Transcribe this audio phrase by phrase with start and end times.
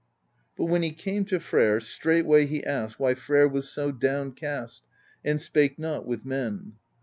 [0.57, 4.81] But when he came to Freyr, straightway he asked why Freyr was so downcast,
[5.23, 6.77] and spake not with men.